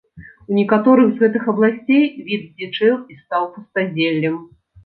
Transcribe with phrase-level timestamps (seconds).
[0.51, 4.35] У некаторых з гэтых абласцей, від здзічэў і стаў пустазеллем.